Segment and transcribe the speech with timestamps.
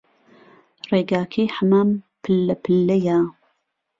[0.89, 1.89] ڕێگاکەی حەمام
[2.23, 3.19] پللە پللەیە